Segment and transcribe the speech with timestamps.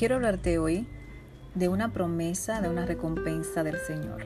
[0.00, 0.86] Quiero hablarte hoy
[1.54, 4.24] de una promesa, de una recompensa del Señor.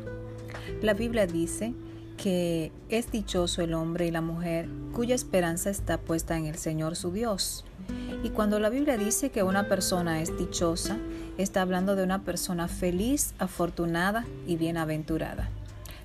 [0.80, 1.74] La Biblia dice
[2.16, 6.94] que es dichoso el hombre y la mujer cuya esperanza está puesta en el Señor
[6.94, 7.64] su Dios.
[8.22, 10.96] Y cuando la Biblia dice que una persona es dichosa,
[11.38, 15.50] está hablando de una persona feliz, afortunada y bienaventurada.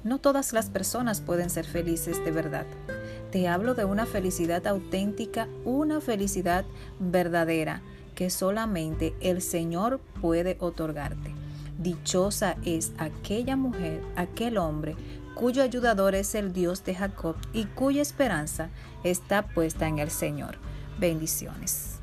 [0.04, 2.66] No todas las personas pueden ser felices de verdad.
[3.32, 6.66] Te hablo de una felicidad auténtica, una felicidad
[7.00, 7.84] verdadera
[8.20, 11.34] que solamente el Señor puede otorgarte.
[11.78, 14.98] Dichosa es aquella mujer, aquel hombre,
[15.36, 18.72] cuyo ayudador es el Dios de Jacob y cuya esperanza
[19.06, 20.58] está puesta en el Señor.
[21.00, 21.99] Bendiciones.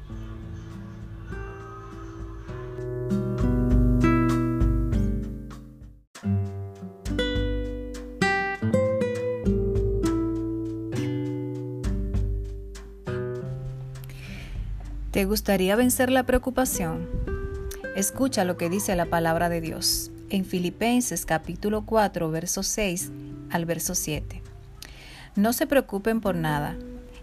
[15.17, 17.09] ¿Te gustaría vencer la preocupación?
[17.97, 23.13] Escucha lo que dice la palabra de Dios en Filipenses capítulo 4, verso 6
[23.49, 24.43] al verso 7.
[25.35, 26.77] No se preocupen por nada.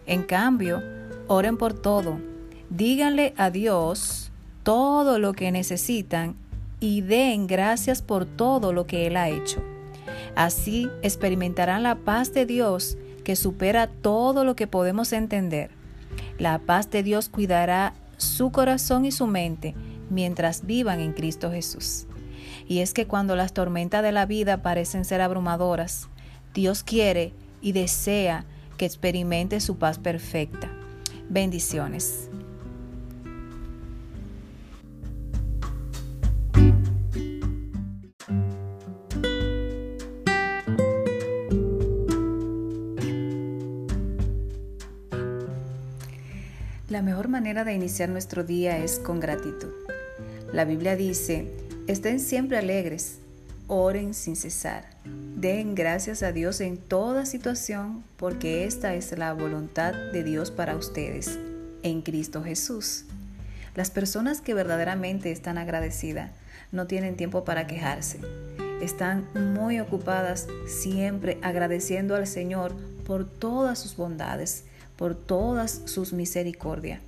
[0.08, 0.82] En cambio,
[1.28, 2.20] oren por todo.
[2.72, 4.32] Díganle a Dios
[4.64, 6.36] todo lo que necesitan
[6.80, 9.64] y den gracias por todo lo que Él ha hecho.
[10.34, 15.83] Así experimentarán la paz de Dios que supera todo lo que podemos entender
[16.44, 19.76] la paz de Dios cuidará su corazón y su mente
[20.10, 22.06] mientras vivan en Cristo Jesús.
[22.68, 26.10] Y es que cuando las tormentas de la vida parecen ser abrumadoras,
[26.54, 28.44] Dios quiere y desea
[28.78, 30.70] que experimente su paz perfecta.
[31.30, 32.30] Bendiciones.
[47.34, 49.72] Manera de iniciar nuestro día es con gratitud.
[50.54, 51.52] La Biblia dice,
[51.88, 53.18] estén siempre alegres,
[53.66, 59.96] oren sin cesar, den gracias a Dios en toda situación, porque esta es la voluntad
[60.14, 61.40] de Dios para ustedes,
[61.82, 63.06] en Cristo Jesús.
[63.74, 66.30] Las personas que verdaderamente están agradecidas
[66.72, 68.20] no tienen tiempo para quejarse.
[68.80, 72.76] Están muy ocupadas siempre agradeciendo al Señor
[73.08, 74.66] por todas sus bondades,
[74.98, 77.02] por todas sus misericordias.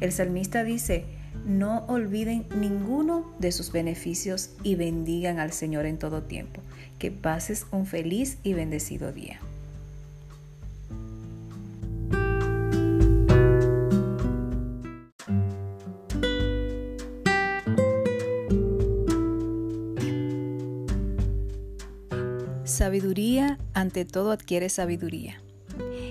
[0.00, 1.04] El salmista dice,
[1.44, 6.62] no olviden ninguno de sus beneficios y bendigan al Señor en todo tiempo.
[6.98, 9.40] Que pases un feliz y bendecido día.
[22.64, 25.43] Sabiduría, ante todo adquiere sabiduría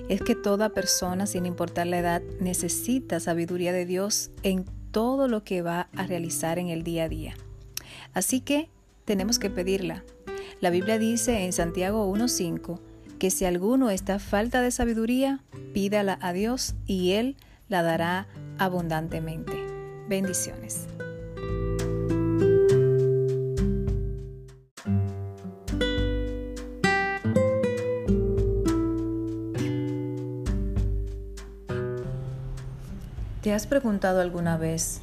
[0.10, 5.44] es que toda persona, sin importar la edad, necesita sabiduría de Dios en todo lo
[5.44, 7.36] que va a realizar en el día a día.
[8.14, 8.70] Así que
[9.06, 10.04] tenemos que pedirla.
[10.62, 12.80] La Biblia dice en Santiago 1.5
[13.20, 15.44] que si alguno está falta de sabiduría,
[15.74, 17.38] pídala a Dios y Él
[17.70, 18.28] la dará
[18.60, 19.54] abundantemente.
[20.08, 20.88] Bendiciones.
[33.54, 35.00] ¿Te has preguntado alguna vez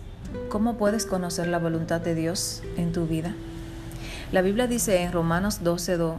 [0.49, 3.33] cómo puedes conocer la voluntad de Dios en tu vida?
[4.33, 6.17] La Biblia dice en Romanos 12.2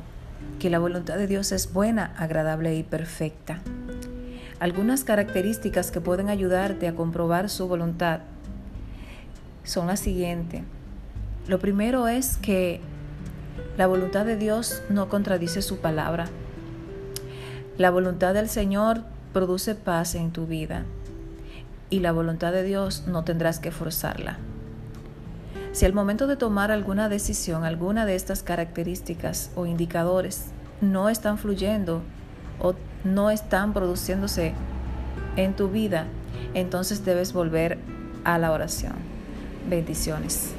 [0.58, 3.59] que la voluntad de Dios es buena, agradable y perfecta.
[4.62, 8.22] Algunas características que pueden ayudarte a comprobar su voluntad
[9.66, 10.62] son las siguientes.
[11.50, 12.80] Lo primero es que
[13.75, 16.28] la voluntad de Dios no contradice su palabra.
[17.78, 19.02] La voluntad del Señor
[19.34, 20.86] produce paz en tu vida
[21.91, 24.40] y la voluntad de Dios no tendrás que forzarla.
[25.74, 30.47] Si al momento de tomar alguna decisión, alguna de estas características o indicadores
[30.81, 32.02] no están fluyendo
[32.59, 34.53] o no están produciéndose
[35.35, 36.08] en tu vida,
[36.53, 37.78] entonces debes volver
[38.23, 38.93] a la oración.
[39.70, 40.53] Bendiciones.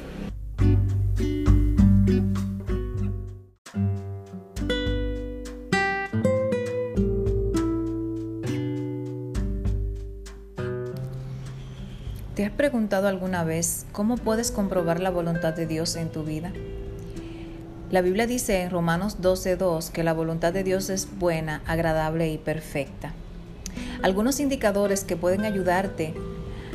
[12.93, 16.53] Alguna vez cómo puedes comprobar la voluntad de Dios en tu vida?
[17.91, 22.39] La Biblia dice en Romanos 12.2 que la voluntad de Dios es buena, agradable y
[22.39, 23.13] perfecta.
[24.03, 26.15] Algunos indicadores que pueden ayudarte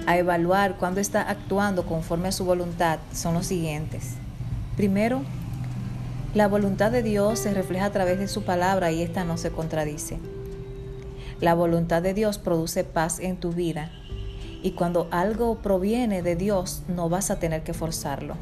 [0.07, 4.13] a evaluar cuándo está actuando conforme a su voluntad son los siguientes.
[4.75, 5.21] Primero,
[6.33, 9.51] la voluntad de Dios se refleja a través de su palabra y esta no se
[9.51, 10.19] contradice.
[11.41, 13.91] La voluntad de Dios produce paz en tu vida
[14.63, 18.35] Y cuando algo proviene de Dios, no vas a tener que forzarlo.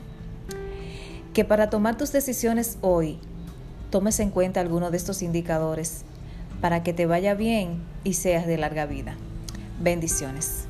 [1.33, 3.19] Que para tomar tus decisiones hoy,
[3.89, 6.05] tomes en cuenta alguno de estos indicadores
[6.61, 9.15] para que te vaya bien y seas de larga vida.
[9.81, 10.64] Bendiciones.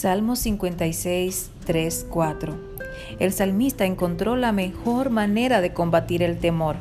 [0.00, 2.54] Salmo 56, 3, 4.
[3.18, 6.76] El salmista encontró la mejor manera de combatir el temor.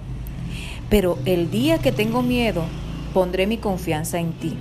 [0.89, 2.63] Pero el día que tengo miedo,
[3.13, 4.57] pondré mi confianza en ti.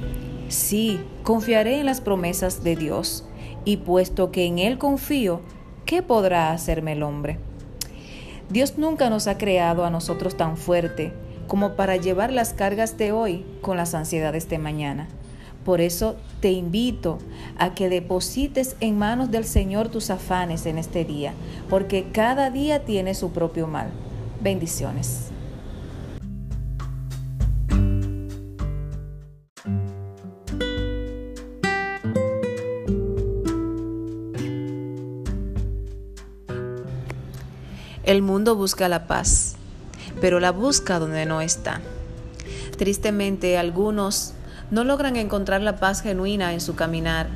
[0.48, 3.24] Sí, confiaré en las promesas de Dios,
[3.64, 5.40] y puesto que en Él confío,
[5.84, 7.38] ¿qué podrá hacerme el hombre?
[8.50, 11.12] Dios nunca nos ha creado a nosotros tan fuerte
[11.46, 15.06] como para llevar las cargas de hoy con las ansiedades de mañana.
[15.68, 17.18] Por eso te invito
[17.58, 21.34] a que deposites en manos del Señor tus afanes en este día,
[21.68, 23.90] porque cada día tiene su propio mal.
[24.40, 25.26] Bendiciones.
[38.04, 39.56] El mundo busca la paz,
[40.18, 41.82] pero la busca donde no está.
[42.78, 44.32] Tristemente, algunos
[44.70, 47.28] no logran encontrar la paz genuina en su caminar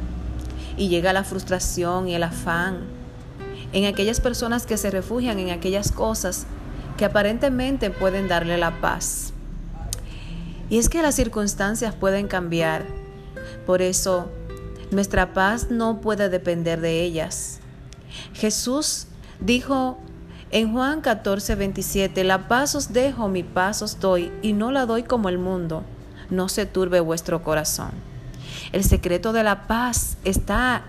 [0.77, 2.81] y llega la frustración y el afán
[3.73, 6.47] en aquellas personas que se refugian en aquellas cosas
[6.99, 9.33] que aparentemente pueden darle la paz.
[10.69, 12.85] Y es que las circunstancias pueden cambiar,
[13.67, 14.31] por eso
[14.91, 17.61] nuestra paz no puede depender de ellas.
[18.35, 19.07] Jesús
[19.41, 19.99] dijo
[20.51, 24.85] en Juan 14, 27, la paz os dejo, mi paz os doy, y no la
[24.85, 25.83] doy como el mundo
[26.33, 27.91] no se turbe vuestro corazón.
[28.73, 30.83] El secreto de la paz está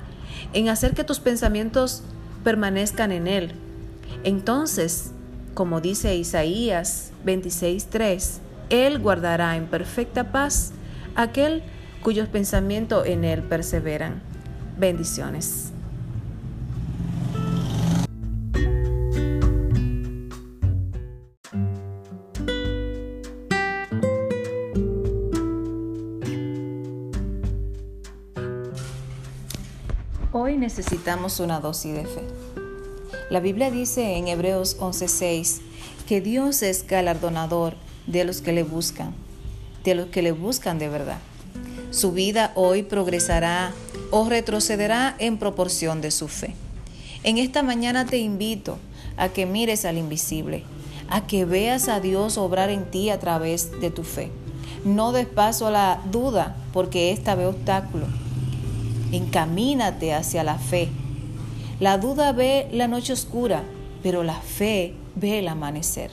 [0.54, 2.04] en hacer que tus pensamientos
[2.44, 3.52] permanezcan en Él.
[4.24, 5.12] Entonces,
[5.54, 10.72] como dice Isaías 26:3, Él guardará en perfecta paz
[11.16, 11.64] aquel
[12.02, 14.22] cuyos pensamientos en Él perseveran.
[14.78, 15.73] Bendiciones.
[30.76, 32.24] Necesitamos una dosis de fe.
[33.30, 35.62] La Biblia dice en Hebreos 11:6
[36.08, 37.76] que Dios es galardonador
[38.08, 39.14] de los que le buscan,
[39.84, 41.20] de los que le buscan de verdad.
[41.92, 43.72] Su vida hoy progresará
[44.10, 46.56] o retrocederá en proporción de su fe.
[47.24, 48.80] En esta mañana te invito
[49.16, 50.64] a que mires al invisible,
[51.08, 54.32] a que veas a Dios obrar en ti a través de tu fe.
[54.86, 58.08] No des paso a la duda porque esta ve obstáculo
[59.14, 60.90] encamínate hacia la fe.
[61.80, 63.64] La duda ve la noche oscura,
[64.02, 66.10] pero la fe ve el amanecer.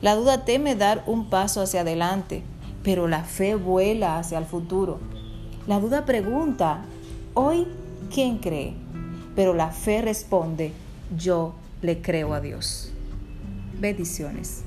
[0.00, 2.42] La duda teme dar un paso hacia adelante,
[2.84, 5.00] pero la fe vuela hacia el futuro.
[5.66, 6.84] La duda pregunta,
[7.34, 7.66] ¿hoy
[8.14, 8.74] quién cree?
[9.34, 10.72] Pero la fe responde,
[11.16, 12.92] yo le creo a Dios.
[13.78, 14.62] Bendiciones.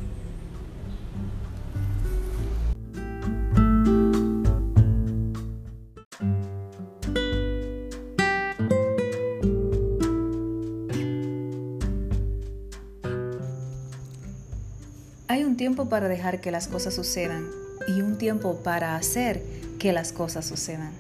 [15.54, 17.48] Un tiempo para dejar que las cosas sucedan
[17.88, 19.44] y un tiempo para hacer
[19.78, 20.94] que las cosas sucedan.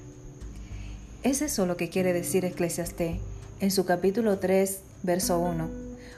[1.23, 3.17] Es eso lo que quiere decir Eclesiastés
[3.61, 5.69] en su capítulo 3, verso 1,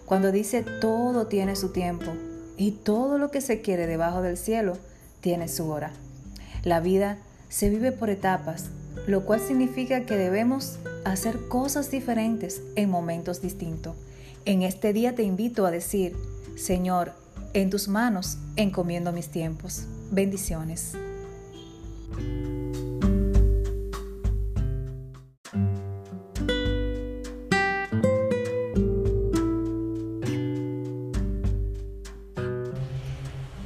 [0.05, 2.11] cuando dice todo tiene su tiempo
[2.57, 4.77] y todo lo que se quiere debajo del cielo
[5.21, 5.93] tiene su hora.
[6.65, 8.65] La vida se vive por etapas,
[9.07, 13.95] lo cual significa que debemos hacer cosas diferentes en momentos distintos.
[14.43, 16.17] En este día te invito a decir,
[16.57, 17.13] Señor,
[17.55, 19.85] en tus manos encomiendo mis tiempos.
[20.11, 20.91] Bendiciones.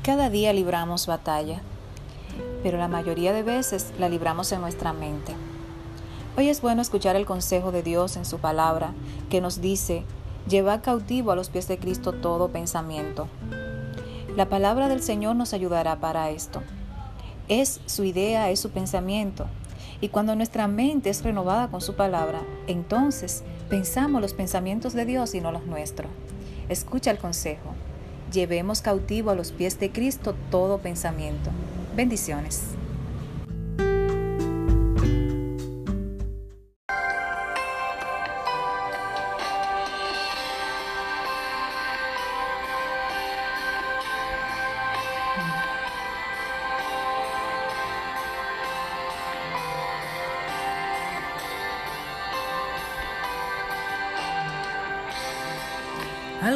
[0.04, 1.62] Cada día libramos batalla,
[2.62, 5.34] pero la mayoría de veces la libramos en nuestra mente.
[6.38, 8.94] Hoy es bueno escuchar el consejo de Dios en su palabra,
[9.32, 10.04] que nos dice,
[10.48, 13.28] lleva cautivo a los pies de Cristo todo pensamiento
[14.40, 16.64] la palabra del Señor nos ayudará para esto.
[17.50, 19.48] Es su idea, es su pensamiento.
[20.00, 25.36] Y cuando nuestra mente es renovada con su palabra, entonces pensamos los pensamientos de Dios
[25.36, 26.10] y no los nuestros.
[26.70, 27.76] Escucha el consejo.
[28.32, 31.50] Llevemos cautivo a los pies de Cristo todo pensamiento.
[31.98, 32.79] Bendiciones.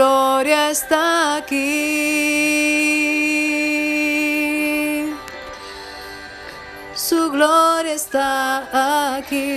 [0.00, 1.90] Gloria está aquí.
[6.94, 9.50] su gloria está aquí.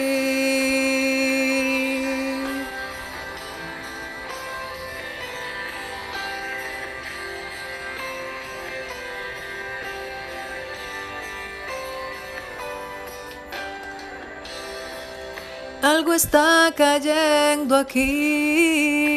[15.81, 19.12] Algo está cayendo aquí.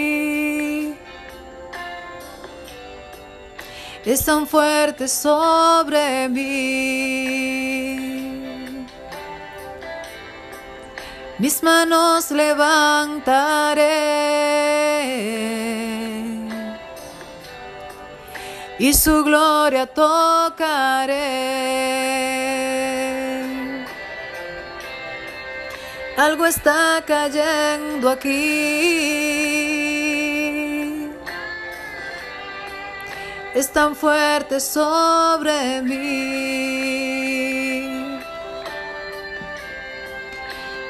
[4.06, 7.66] Es tan fuerte sobre mí.
[11.38, 13.82] mis manos levantaré
[18.78, 21.16] y su gloria tocaré.
[26.16, 29.25] Algo está cayendo aquí.
[33.56, 35.96] Es tan fuerte sobre mí.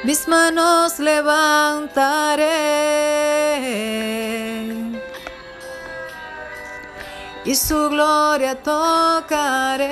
[0.03, 2.43] Mis manos levantaré.
[7.45, 9.87] Y su gloria tocaré.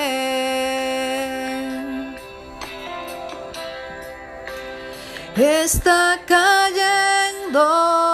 [5.38, 8.05] Está cayendo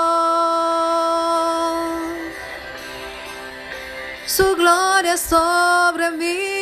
[4.61, 6.61] gloria sobre mí.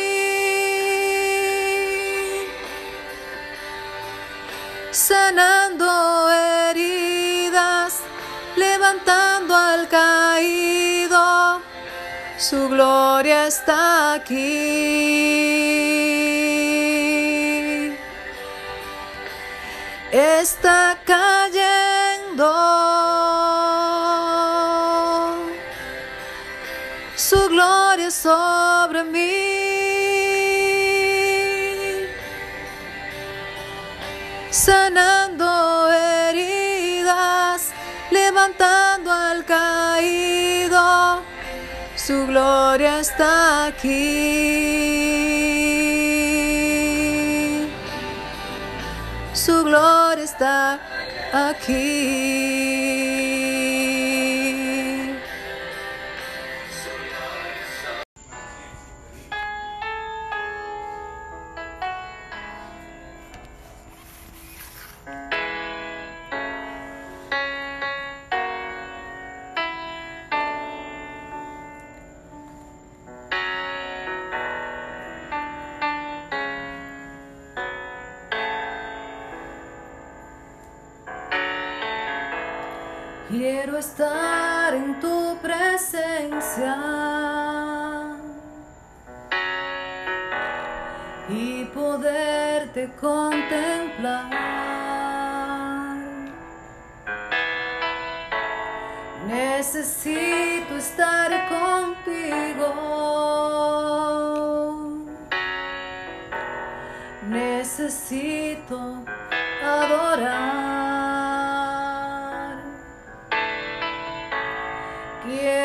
[4.92, 5.86] sanando
[6.30, 8.00] heridas,
[8.56, 11.60] levantando al caído.
[12.36, 14.40] Su gloria está aquí.
[20.12, 21.29] Está.
[42.30, 43.90] Gloria está aquí.
[49.34, 50.78] Su gloria está
[51.32, 52.69] aquí.
[83.30, 86.76] Quiero estar en tu presencia
[91.28, 94.26] y poderte contemplar.
[99.28, 102.74] Necesito estar contigo.
[107.28, 109.04] Necesito
[109.64, 110.79] adorar.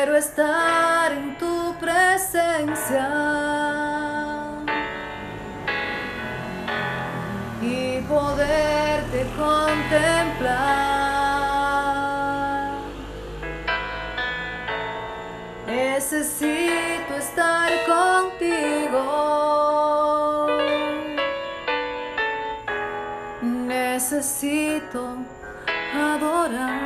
[0.06, 3.08] quiero estar en tu presencia
[7.60, 10.76] y poderte contemplar.
[15.66, 19.02] Necesito estar contigo.
[23.42, 25.16] Necesito
[25.92, 26.85] adorar.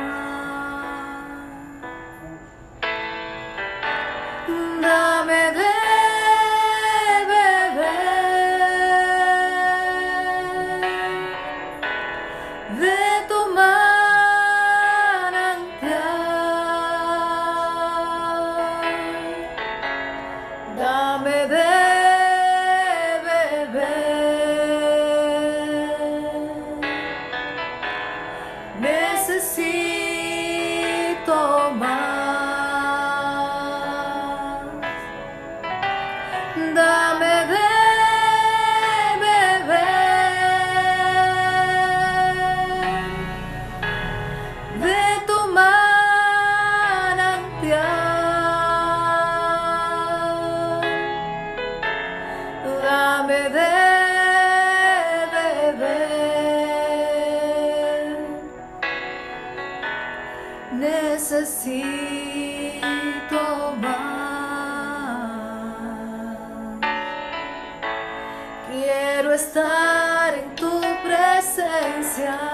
[72.21, 72.50] Yeah.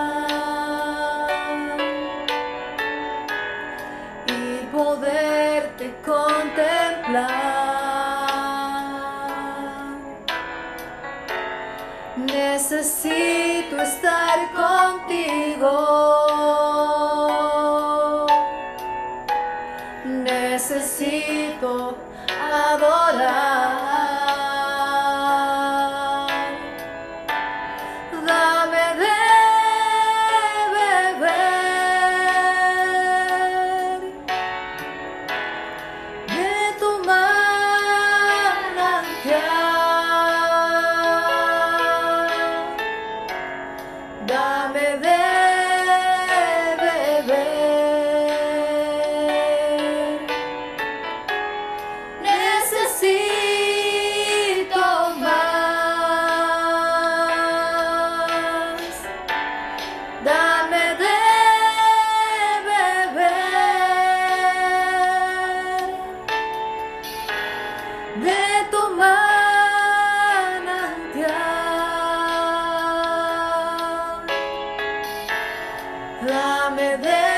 [76.26, 77.37] dame de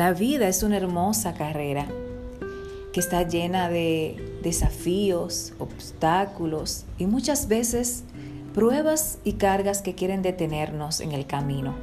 [0.00, 1.86] La vida es una hermosa carrera
[2.94, 8.04] que está llena de desafíos, obstáculos y muchas veces
[8.54, 11.74] pruebas y cargas que quieren detenernos en el camino.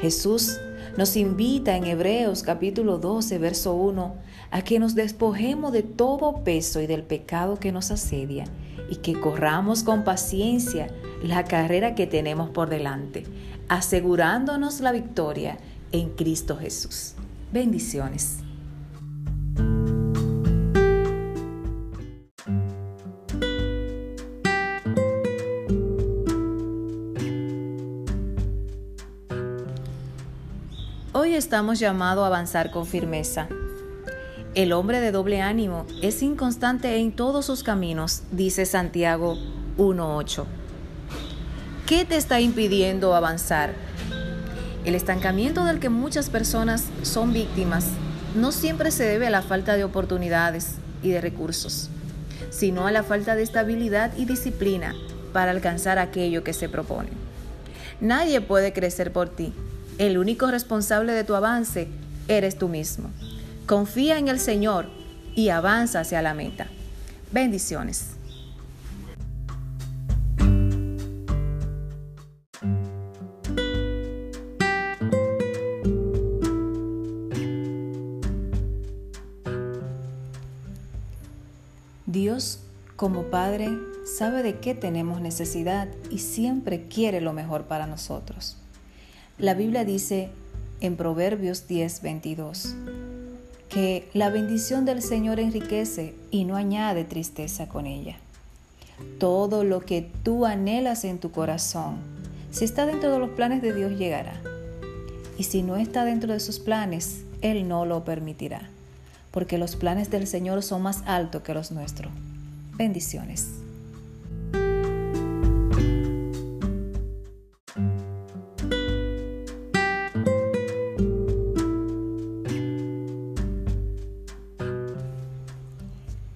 [0.00, 0.58] Jesús
[0.96, 4.16] nos invita en Hebreos capítulo 12, verso 1,
[4.50, 8.46] a que nos despojemos de todo peso y del pecado que nos asedia
[8.90, 10.88] y que corramos con paciencia
[11.22, 13.22] la carrera que tenemos por delante,
[13.68, 15.58] asegurándonos la victoria
[15.92, 17.14] en Cristo Jesús.
[17.56, 18.40] Bendiciones.
[31.14, 33.48] Hoy estamos llamados a avanzar con firmeza.
[34.54, 39.38] El hombre de doble ánimo es inconstante en todos sus caminos, dice Santiago
[39.78, 40.44] 1.8.
[41.86, 43.95] ¿Qué te está impidiendo avanzar?
[44.86, 47.86] El estancamiento del que muchas personas son víctimas
[48.36, 51.90] no siempre se debe a la falta de oportunidades y de recursos,
[52.50, 54.94] sino a la falta de estabilidad y disciplina
[55.32, 57.08] para alcanzar aquello que se propone.
[58.00, 59.52] Nadie puede crecer por ti,
[59.98, 61.88] el único responsable de tu avance
[62.28, 63.10] eres tú mismo.
[63.66, 64.86] Confía en el Señor
[65.34, 66.68] y avanza hacia la meta.
[67.32, 68.15] Bendiciones.
[82.96, 83.68] Como Padre,
[84.06, 88.56] sabe de qué tenemos necesidad y siempre quiere lo mejor para nosotros.
[89.38, 90.30] La Biblia dice
[90.80, 92.74] en Proverbios 10, 22
[93.68, 98.16] que la bendición del Señor enriquece y no añade tristeza con ella.
[99.18, 101.96] Todo lo que tú anhelas en tu corazón,
[102.50, 104.40] si está dentro de los planes de Dios, llegará.
[105.36, 108.70] Y si no está dentro de sus planes, Él no lo permitirá,
[109.32, 112.10] porque los planes del Señor son más altos que los nuestros.
[112.76, 113.48] Bendiciones.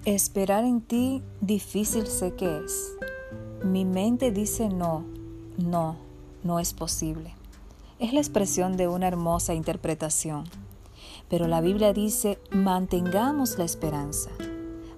[0.03, 2.93] Esperar en ti difícil sé que es.
[3.63, 5.05] Mi mente dice no,
[5.57, 5.95] no,
[6.43, 7.35] no es posible.
[7.99, 10.45] Es la expresión de una hermosa interpretación.
[11.29, 14.31] Pero la Biblia dice, mantengamos la esperanza.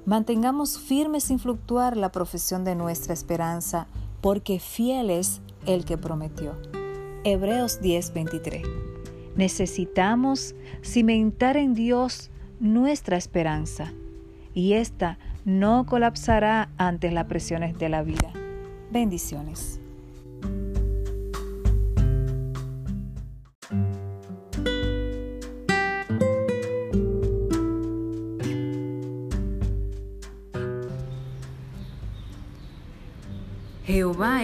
[0.05, 3.87] Mantengamos firme sin fluctuar la profesión de nuestra esperanza,
[4.19, 6.57] porque fiel es el que prometió.
[7.23, 8.67] Hebreos 10:23.
[9.35, 13.93] Necesitamos cimentar en Dios nuestra esperanza
[14.53, 18.31] y ésta no colapsará ante las presiones de la vida.
[18.91, 19.82] Bendiciones.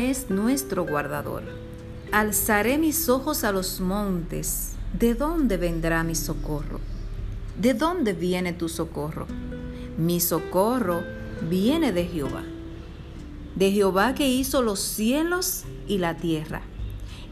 [0.10, 1.44] Es nuestro guardador.
[2.12, 4.72] Alzaré mis ojos a los montes.
[4.98, 6.80] ¿De dónde vendrá mi socorro?
[7.60, 9.28] ¿De dónde viene tu socorro?
[9.98, 11.04] Mi socorro
[11.48, 12.44] viene de Jehová,
[13.56, 16.62] de Jehová que hizo los cielos y la tierra,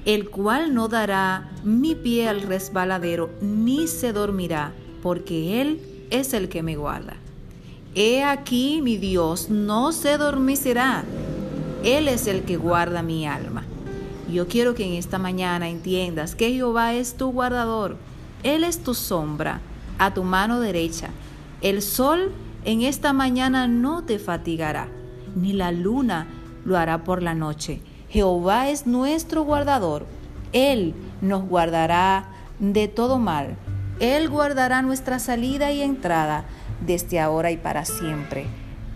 [0.06, 6.50] el cual no dará mi pie al resbaladero, ni se dormirá, porque Él es el
[6.50, 7.16] que me guarda.
[7.96, 11.04] He aquí mi Dios no se dormirá,
[11.88, 13.64] Él es el que guarda mi alma.
[14.30, 17.96] Yo quiero que en esta mañana entiendas que Jehová es tu guardador,
[18.44, 19.62] Él es tu sombra
[19.98, 21.12] a tu mano derecha.
[21.62, 22.34] El sol
[22.66, 24.90] en esta mañana no te fatigará,
[25.38, 26.28] ni la luna
[26.66, 27.80] lo hará por la noche.
[28.10, 30.06] Jehová es nuestro guardador.
[30.52, 32.28] Él nos guardará
[32.60, 33.56] de todo mal.
[34.02, 36.44] Él guardará nuestra salida y entrada
[36.86, 38.46] desde ahora y para siempre.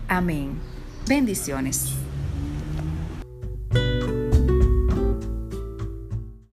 [0.08, 0.58] Amén.
[1.08, 2.01] Bendiciones.